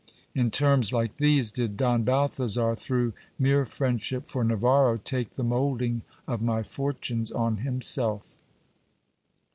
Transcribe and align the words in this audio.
In 0.33 0.49
terms 0.49 0.91
like 0.91 1.17
these 1.17 1.51
did 1.51 1.77
Don 1.77 2.01
Balthasar, 2.01 2.73
through 2.73 3.13
mere 3.37 3.67
friend 3.67 4.01
ship 4.01 4.29
for 4.29 4.43
Navarro, 4.43 4.97
take 4.97 5.33
the 5.33 5.43
moulding 5.43 6.01
of 6.27 6.41
my 6.41 6.63
fortunes 6.63 7.31
on 7.31 7.57
himself. 7.57 8.33